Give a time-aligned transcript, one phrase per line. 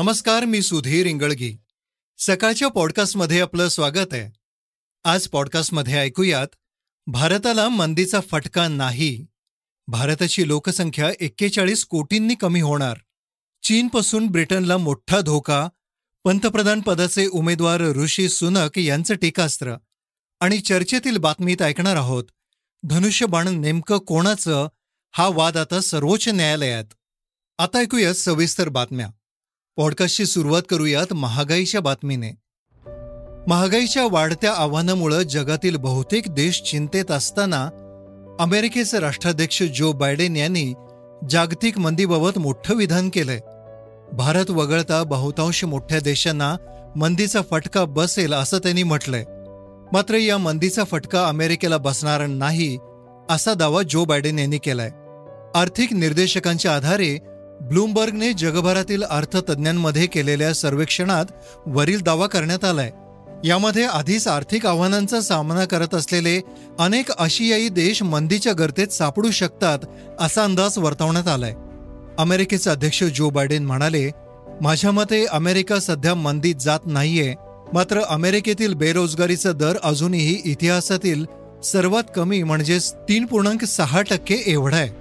[0.00, 1.56] नमस्कार मी सुधीर इंगळगी.
[2.18, 4.38] सकाळच्या पॉडकास्टमध्ये आपलं स्वागत आहे.
[5.04, 6.46] आज पॉडकास्टमध्ये ऐकूयात
[7.06, 9.26] भारताला मंदीचा फटका नाही.
[9.86, 12.96] भारताची लोकसंख्या एक्केचाळीस कोटींनी कमी होणार.
[13.62, 15.68] चीनपासून ब्रिटनला मोठा धोका
[16.24, 19.74] पंतप्रधान पदाचे उमेदवार ऋषी सुनक यांचं टीकास्त्र.
[20.40, 22.24] आणि चर्चेतील बातमीत ऐकणार आहोत
[22.82, 24.68] धनुष्यबाण नेमकं कोणाचं
[25.10, 26.84] हा वाद आता सर्वोच्च न्यायालयात.
[27.58, 29.10] आता ऐकूया सविस्तर बातम्या.
[29.80, 32.30] पॉडकास्टची सुरुवात करूयात महागाईच्या बातमीने.
[33.46, 37.68] महागाईच्या वाढत्या आव्हानामुळे जगातील बहुतेक देश चिंतेत असताना
[38.40, 40.74] अमेरिकेचे राष्ट्राध्यक्ष जो बायडेन यांनी
[41.30, 43.38] जागतिक मंदीबाबत मोठं विधान केलंय.
[44.12, 46.56] भारत वगळता बहुतांश मोठ्या देशांना
[46.96, 49.24] मंदीचा फटका बसेल असं त्यांनी म्हटलंय.
[49.92, 52.78] मात्र या मंदीचा फटका अमेरिकेला बसणार नाही
[53.30, 54.90] असा दावा जो बायडेन यांनी केलाय.
[55.54, 57.18] आर्थिक निर्देशकांच्या आधारे
[57.60, 61.24] ब्लूमबर्गने जगभरातील अर्थतज्ज्ञांमध्ये केलेल्या सर्वेक्षणात
[61.66, 62.90] वरील दावा करण्यात आलाय.
[63.44, 66.40] यामध्ये आधीच आर्थिक आव्हानांचा सामना करत असलेले
[66.78, 69.78] अनेक आशियाई देश मंदीच्या गर्तेत सापडू शकतात
[70.20, 71.54] असा अंदाज वर्तवण्यात आलाय.
[72.18, 74.10] अमेरिकेचे अध्यक्ष जो बायडेन म्हणाले
[74.60, 77.34] माझ्या मते अमेरिका सध्या मंदीत जात नाहीये
[77.72, 81.24] मात्र अमेरिकेतील बेरोजगारीचा दर अजूनही इतिहासातील
[81.64, 84.99] सर्वात कमी म्हणजेच तीन पूर्णांक सहा टक्के एवढा आहे.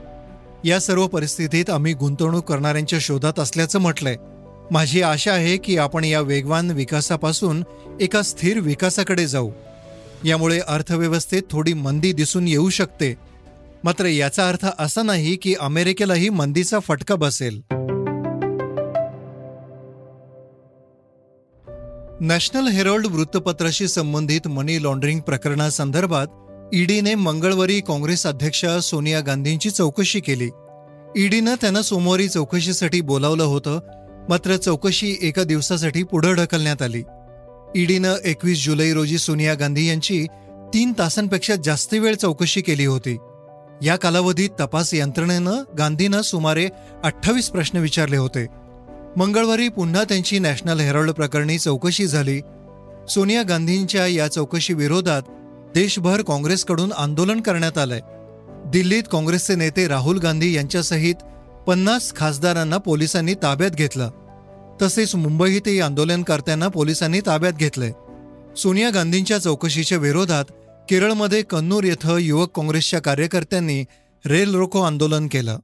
[0.66, 4.16] या सर्व परिस्थितीत आम्ही गुंतवणूक करणाऱ्यांच्या शोधात असल्याचं म्हटलंय.
[4.72, 7.64] माझी आशा आहे की आपण या वेगवान विकासापासून
[8.02, 9.52] एका स्थिर विकासाकडे जाऊ.
[10.26, 13.16] यामुळे अर्थव्यवस्थेत थोडी मंदी दिसून येऊ शकते.
[13.84, 17.62] मात्र याचा अर्थ असा नाही की अमेरिकेलाही मंदीचा फटका बसेल.
[22.22, 26.28] नॅशनल हेरॉल्ड वृत्तपत्राशी संबंधित मनी लॉन्ड्रिंग प्रकरणासंदर्भात
[26.74, 30.50] ईडीने मंगळवारी काँग्रेस अध्यक्ष सोनिया गांधींची चौकशी केली.
[31.18, 33.80] ईडीनं त्यांना सोमवारी चौकशीसाठी बोलावलं होतं
[34.30, 37.04] मात्र चौकशी एका दिवसासाठी पुढे ढकलण्यात आली.
[37.76, 40.26] ईडीनं एकवीस जुलै रोजी सोनिया गांधी यांची
[40.74, 43.18] तीन तासांपेक्षा जास्त वेळ चौकशी केली होती.
[43.82, 46.70] या कालावधीत तपास यंत्रणेनं गांधींना सुमारे
[47.04, 48.48] अठ्ठावीस प्रश्न विचारले होते.
[49.18, 52.42] मंगळवारी पुन्हा त्यांची नॅशनल हेरॉल्ड प्रकरणी चौकशी झाली.
[53.10, 55.22] सोनिया गांधींच्या या चौकशी विरोधात
[55.74, 58.00] देशभर काँग्रेसकडून आंदोलन करण्यात आलंय.
[58.66, 61.16] दिल्लीत काँग्रेसचे नेते राहुल गांधी यांच्यासहित
[61.68, 64.10] पन्नास खासदारांना पोलिसांनी ताब्यात घेतलं.
[64.82, 67.92] तसेच मुंबईतही आंदोलनकर्त्यांना पोलिसांनी ताब्यात घेतलंय.
[68.58, 70.46] सोनिया गांधींच्या चौकशीच्या विरोधात
[70.90, 73.86] केरळमध्ये कन्नूर येथे युवक काँग्रेसच्या कार्यकर्त्यांनी
[74.26, 75.58] रेल रोको आंदोलन केलं.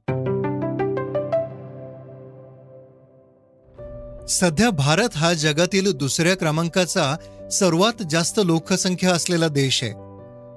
[4.28, 7.16] सध्या भारत हा जगातील दुसऱ्या क्रमांकाचा
[7.52, 9.92] सर्वात जास्त लोकसंख्या असलेला देश आहे.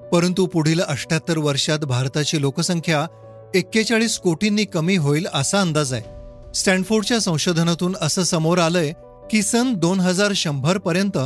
[0.08, 3.06] परंतु पुढील अठ्याहत्तर वर्षात भारताची लोकसंख्या
[3.54, 6.02] एक्केचाळीस कोटींनी कमी होईल असा अंदाज आहे.
[6.54, 8.92] स्टॅनफोर्डच्या संशोधनातून असं समोर आलंय
[9.30, 11.18] की सन दोन हजार शंभर पर्यंत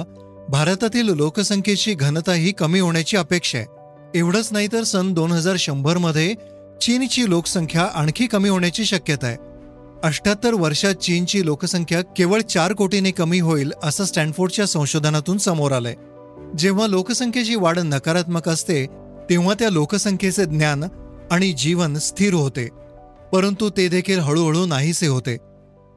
[0.49, 3.67] भारतातील लोकसंख्येची घनता ही कमी होण्याची अपेक्षा आहे.
[4.19, 6.35] एवढंच नाही तर सन दोन हजार शंभरमध्ये
[6.81, 9.37] चीनची लोकसंख्या आणखी कमी होण्याची शक्यता आहे.
[10.04, 15.94] अठ्याहत्तर वर्षात चीनची लोकसंख्या केवळ चार कोटीने कमी होईल असं स्टॅनफोर्डच्या संशोधनातून समोर आलंय.
[16.59, 18.87] जेव्हा लोकसंख्येची वाढ नकारात्मक असते
[19.31, 20.84] तेव्हा त्या लोकसंख्येचे ज्ञान
[21.31, 22.69] आणि जीवन स्थिर होते.
[23.32, 25.37] परंतु ते देखील हळूहळू नाहीसे होते.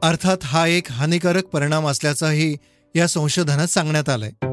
[0.02, 2.56] अर्थात हा एक हानिकारक परिणाम असल्याचाही
[2.94, 4.47] या संशोधनात सांगण्यात आलंय.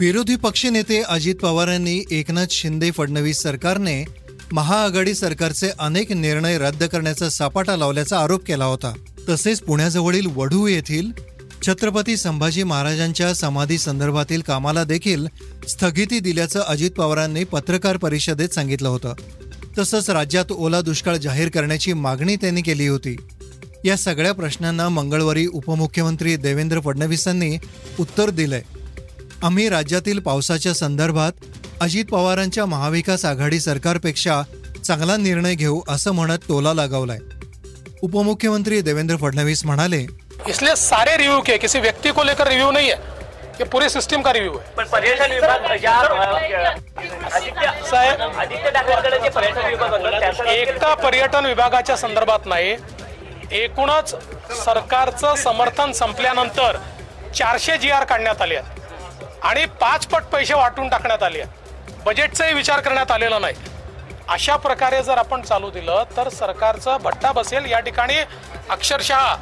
[0.00, 4.04] विरोधी पक्षनेते अजित पवारांनी एकनाथ शिंदे फडणवीस सरकारने
[4.52, 8.92] महाआघाडी सरकारचे अनेक निर्णय रद्द करण्याचा सपाटा लावल्याचा आरोप केला होता.
[9.28, 11.10] तसेच पुण्याजवळील वढू येथील
[11.66, 15.26] छत्रपती संभाजी महाराजांच्या समाधी संदर्भातील कामाला देखील
[15.68, 19.14] स्थगिती दिल्याचं अजित पवारांनी पत्रकार परिषदेत सांगितलं होतं.
[19.78, 23.16] तसंच राज्यात ओला दुष्काळ जाहीर करण्याची मागणी त्यांनी केली होती.
[23.84, 27.56] या सगळ्या प्रश्नांना मंगळवारी उपमुख्यमंत्री देवेंद्र फडणवीसांनी
[28.00, 28.62] उत्तर दिलंय.
[29.42, 31.32] आम्ही राज्यातील पावसाच्या संदर्भात
[31.80, 34.40] अजित पवारांच्या महाविकास आघाडी सरकारपेक्षा
[34.84, 37.18] चांगला निर्णय घेऊ असं म्हणत टोला लगावलाय.
[38.02, 40.06] उपमुख्यमंत्री देवेंद्र फडणवीस म्हणाले
[40.48, 42.96] इसलिए सारे रिव्यू किए किसी व्यक्ति को लेकर रिव्यू नहीं है।
[43.60, 45.66] ये पूरी सिस्टम का रिव्ह्यू है। पर्यटन विभाग
[50.20, 52.76] त्याचं एकटा पर्यटन विभागाच्या संदर्भात नाही.
[53.52, 54.14] एकूणच
[54.64, 56.76] सरकारचं समर्थन संपल्यानंतर
[57.34, 58.79] चारशे जी आर काढण्यात आले आहेत.
[59.44, 63.54] आणि पाच पट पैसे वाटून टाकण्यात आले आहेत बजेटचाही विचार करण्यात आलेला नाही.
[64.28, 67.70] अशा प्रकारे जर आपण चालू दिलं तर सरकारचा भट्टा बसेल.
[67.70, 68.16] या ठिकाणी
[68.70, 69.34] अक्षरशः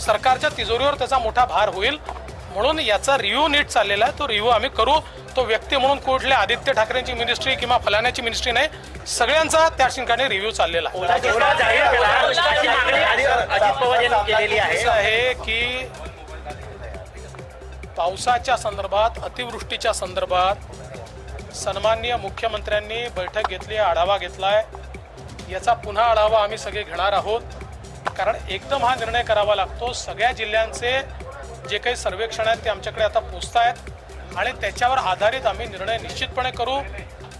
[0.00, 1.98] सरकारच्या तिजोरीवर त्याचा मोठा भार होईल.
[2.54, 4.18] म्हणून याचा रिव्ह्यू नीट चाललेला आहे.
[4.18, 4.98] तो रिव्ह्यू आम्ही करू.
[5.36, 8.68] तो व्यक्ती म्हणून कुठल्या आदित्य ठाकरेंची मिनिस्ट्री किंवा फलाण्याची मिनिस्ट्री नाही.
[9.06, 10.98] सगळ्यांचा त्या ठिकाणी रिव्ह्यू चाललेला आहे.
[11.00, 11.16] ओला
[17.96, 24.62] पावसाच्या संदर्भात अतिवृष्टीच्या संदर्भात सन्माननीय मुख्यमंत्र्यांनी बैठक घेतली आहे आढावा घेतलाय.
[25.50, 27.40] याचा पुन्हा आढावा आम्ही सगळे घेणार आहोत.
[28.16, 29.92] कारण एकदम हा निर्णय करावा लागतो.
[29.92, 31.00] सगळ्या जिल्ह्यांचे
[31.70, 36.50] जे काही सर्वेक्षण आहेत ते आमच्याकडे आता पोचत आहेत आणि त्याच्यावर आधारित आम्ही निर्णय निश्चितपणे
[36.50, 36.80] करू.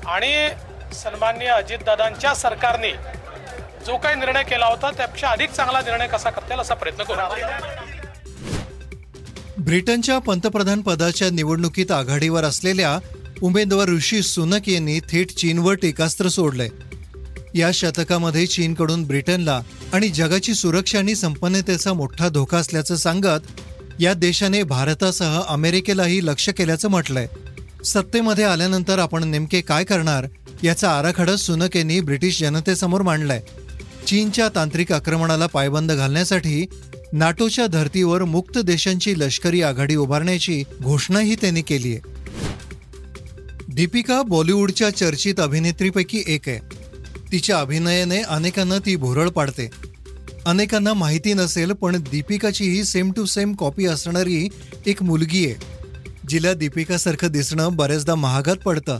[0.06, 0.48] आणि
[0.94, 2.92] सन्माननीय अजितदादांच्या सरकारने
[3.86, 7.93] जो काही निर्णय केला होता त्यापेक्षा अधिक चांगला निर्णय कसा करता येईल असा प्रयत्न करू.
[9.64, 12.98] ब्रिटनच्या पंतप्रधान पदाच्या निवडणुकीत आघाडीवर असलेल्या
[13.42, 16.68] उमेदवार ऋषी सुनक यांनी थेट चीनवर टीकास्त्र सोडलंय.
[17.54, 19.60] या शतकामध्ये चीनकडून ब्रिटनला
[19.92, 26.88] आणि जगाची सुरक्षा आणि संपन्नतेचा मोठा धोका असल्याचं सांगत या देशाने भारतासह अमेरिकेलाही लक्ष केल्याचं
[26.88, 27.26] म्हटलंय.
[27.84, 30.26] सत्तेमध्ये आल्यानंतर आपण नेमके काय करणार
[30.62, 33.42] याचा आराखडा सुनक यांनी ब्रिटिश जनतेसमोर मांडलाय.
[34.06, 36.66] चीनच्या तांत्रिक आक्रमणाला पायबंद घालण्यासाठी
[37.14, 42.00] नाटोच्या धर्तीवर मुक्त देशांची लष्करी आघाडी उभारण्याची घोषणाही त्यांनी केली आहे.
[43.68, 46.58] दीपिका बॉलिवूडच्या चर्चित अभिनेत्रीपैकी एक आहे.
[47.32, 49.70] तिच्या अभिनयाने अनेकांना ती भुरळ पाडते.
[50.46, 54.48] अनेकांना माहिती नसेल पण दीपिकाची ही सेम टू सेम कॉपी असणारी
[54.86, 55.54] एक मुलगी आहे
[56.28, 58.98] जिला दीपिकासारखं दिसणं बऱ्याचदा महागात पडतं.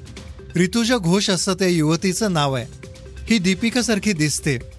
[0.57, 2.67] ऋतुजा घोष असं त्या युवतीचं नाव आहे.
[3.31, 4.74] ही दीपिकासारखी दिसते.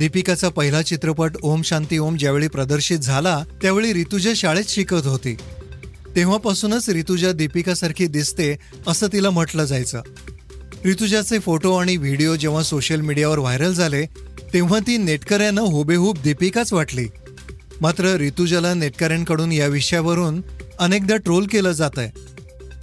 [0.00, 5.34] दीपिकाचा पहिला चित्रपट ओम शांती ओम ज्यावेळी प्रदर्शित झाला त्यावेळी ऋतुजा शाळेत शिकत होती.
[6.16, 8.56] तेव्हापासूनच ऋतुजा दीपिकासारखी दिसते
[8.86, 10.02] असं तिला म्हटलं जायचं.
[10.84, 14.04] ऋतुजाचे फोटो आणि व्हिडिओ जेव्हा सोशल मीडियावर व्हायरल झाले
[14.52, 17.06] तेव्हा ती नेटकऱ्यांना हुबेहूब दीपिकाच वाटली.
[17.80, 20.42] मात्र ऋतुजाला नेटकऱ्यांकडून या विषयावरून
[20.78, 22.10] अनेकदा ट्रोल केलं जात आहे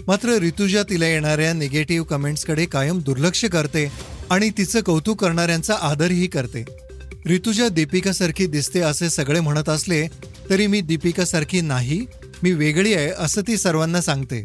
[0.07, 3.91] मात्र ऋतुजा तिला येणाऱ्या निगेटिव्ह कमेंट्सकडे कायम दुर्लक्ष करते
[4.29, 6.86] आणि तिचं कौतुक करणाऱ्यांचा आदरही करते.
[7.29, 10.07] ऋतुजा दीपिकासारखी दिसते असे सगळे म्हणत असले
[10.49, 12.05] तरी मी दीपिकासारखी नाही
[12.43, 14.43] मी वेगळी आहे असं ती सर्वांना सांगते.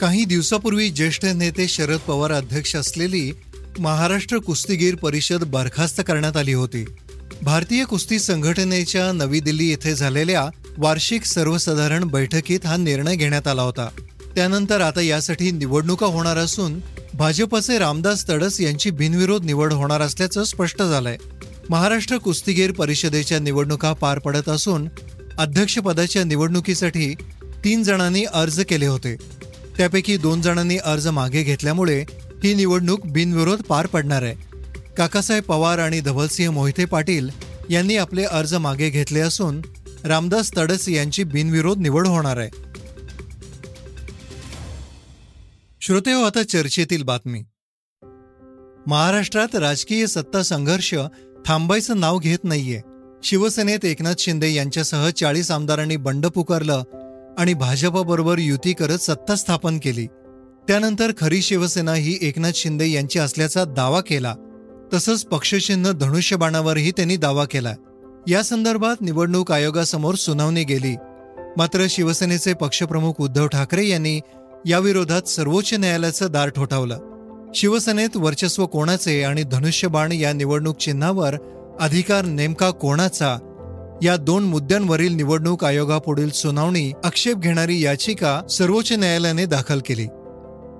[0.00, 3.32] काही दिवसापूर्वी ज्येष्ठ नेते शरद पवार अध्यक्ष असलेली
[3.78, 6.84] महाराष्ट्र कुस्तीगीर परिषद बरखास्त करण्यात आली होती.
[7.42, 10.48] भारतीय कुस्ती संघटनेच्या नवी दिल्ली येथे झालेल्या
[10.78, 13.88] वार्षिक सर्वसाधारण बैठकीत हा निर्णय घेण्यात आला होता.
[14.34, 16.80] त्यानंतर आता यासाठी निवडणुका होणार असून
[17.14, 21.16] भाजपचे रामदास तडस यांची बिनविरोध निवड होणार असल्याचं स्पष्ट झालंय.
[21.70, 24.88] महाराष्ट्र कुस्तीगीर परिषदेच्या निवडणुका पार पडत असून
[25.38, 27.14] अध्यक्षपदाच्या निवडणुकीसाठी
[27.64, 29.16] तीन जणांनी अर्ज केले होते.
[29.76, 32.04] त्यापैकी दोन जणांनी अर्ज मागे घेतल्यामुळे
[32.44, 34.34] ही निवडणूक बिनविरोध पार पडणार आहे.
[34.96, 37.28] काकासाहेब पवार आणि धवलसिंह मोहिते पाटील
[37.70, 39.60] यांनी आपले अर्ज मागे घेतले असून
[40.04, 42.73] रामदास तडस यांची बिनविरोध निवड होणार आहे.
[45.86, 47.42] श्रोते हो आता चर्चेतील बातमी.
[48.86, 50.94] महाराष्ट्रात राजकीय सत्ता संघर्ष
[51.46, 52.80] थांबायचं नाव घेत नाहीये.
[53.24, 56.82] शिवसेनेत एकनाथ शिंदे यांच्यासह चाळीस आमदारांनी बंड पुकारलं
[57.38, 60.06] आणि भाजपाबरोबर युती करत सत्ता स्थापन केली.
[60.68, 64.34] त्यानंतर खरी शिवसेना ही एकनाथ शिंदे यांची असल्याचा दावा केला.
[64.94, 67.74] तसंच पक्षचिन्ह धनुष्यबाणावरही त्यांनी दावा केला.
[68.28, 70.96] या संदर्भात निवडणूक आयोगासमोर सुनावणी गेली.
[71.56, 74.20] मात्र शिवसेनेचे पक्षप्रमुख उद्धव ठाकरे यांनी
[74.66, 76.98] याविरोधात सर्वोच्च न्यायालयाचं दार ठोठावलं.
[77.54, 81.34] शिवसेनेत वर्चस्व कोणाचे आणि धनुष्यबाण या निवडणूक चिन्हावर
[81.80, 83.36] अधिकार नेमका कोणाचा?
[84.02, 90.06] या दोन मुद्द्यांवरील निवडणूक आयोगापुढील सुनावणी आक्षेप घेणारी याचिका सर्वोच्च न्यायालयाने दाखल केली.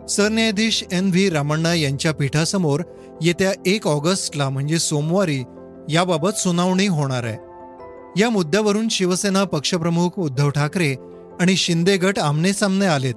[0.08, 2.80] सरन्यायाधीश एन व्ही रामण्णा यांच्या पीठासमोर
[3.22, 5.42] येत्या एक ऑगस्टला म्हणजे सोमवारी
[5.88, 7.38] याबाबत सुनावणी होणार आहे.
[8.20, 10.94] या मुद्द्यावरून शिवसेना पक्षप्रमुख उद्धव ठाकरे
[11.40, 13.14] आणि शिंदे गट आमनेसामने आलेत.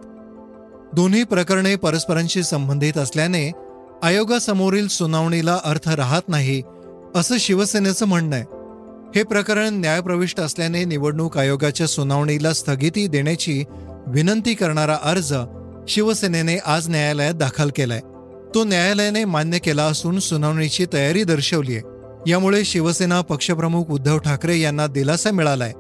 [0.97, 3.51] दोन्ही प्रकरणे परस्परांशी संबंधित असल्याने
[4.03, 6.63] आयोगासमोरील सुनावणीला अर्थ राहत नाही
[7.15, 8.45] असं शिवसेनेचं म्हणणं आहे.
[9.15, 13.63] हे प्रकरण न्यायप्रविष्ट असल्याने निवडणूक आयोगाच्या सुनावणीला स्थगिती देण्याची
[14.07, 15.35] विनंती करणारा अर्ज
[15.87, 17.99] शिवसेनेने आज न्यायालयात दाखल केलाय.
[18.55, 21.81] तो न्यायालयाने मान्य केला असून सुनावणीची तयारी दर्शवली आहे.
[22.31, 25.73] यामुळे शिवसेना पक्षप्रमुख उद्धव ठाकरे यांना दिलासा मिळालाय.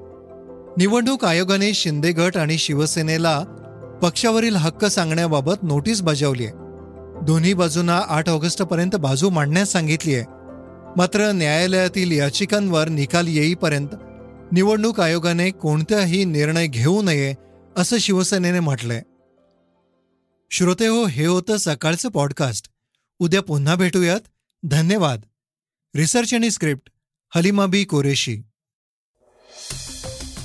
[0.77, 3.43] निवडणूक आयोगाने शिंदे गट आणि शिवसेनेला
[4.01, 6.53] पक्षावरील हक्क सांगण्याबाबत नोटीस बजावली आहे.
[7.25, 10.23] दोन्ही बाजूंना आठ ऑगस्टपर्यंत बाजू मांडण्यास सांगितली आहे.
[10.97, 13.87] मात्र न्यायालयातील याचिकांवर निकाल येईपर्यंत
[14.51, 17.33] निवडणूक आयोगाने कोणताही निर्णय घेऊ नये
[17.77, 19.01] असं शिवसेनेने म्हटलंय.
[20.51, 22.69] श्रोते हो हे होतं सकाळचं पॉडकास्ट.
[23.19, 24.19] उद्या पुन्हा भेटूयात.
[24.63, 25.21] धन्यवाद.
[25.95, 26.89] रिसर्च आणि स्क्रिप्ट
[27.35, 28.41] हलिमा बी कोरेशी.